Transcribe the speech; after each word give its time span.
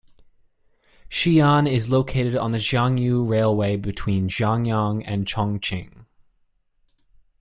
Shiyan 1.11 1.71
is 1.71 1.91
located 1.91 2.35
on 2.35 2.53
the 2.53 2.57
Xiangyu 2.57 3.29
Railway 3.29 3.75
between 3.75 4.29
Xiangyang 4.29 5.03
and 5.05 5.27
Chongqing. 5.27 6.05